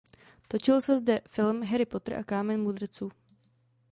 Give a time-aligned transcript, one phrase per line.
[0.47, 3.11] Točil se zde film "Harry Potter a Kámen mudrců".